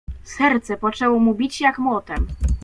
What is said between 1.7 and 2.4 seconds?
młotem.